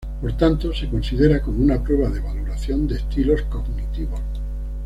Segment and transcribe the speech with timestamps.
[0.19, 4.19] Por tanto, se considera como una prueba de valoración de estilos cognitivos.